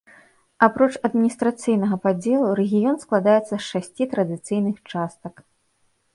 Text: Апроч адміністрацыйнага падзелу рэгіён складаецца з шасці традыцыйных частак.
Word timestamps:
Апроч 0.67 0.87
адміністрацыйнага 1.09 1.99
падзелу 2.05 2.47
рэгіён 2.61 2.97
складаецца 3.05 3.53
з 3.57 3.61
шасці 3.71 4.03
традыцыйных 4.17 4.75
частак. 4.95 5.35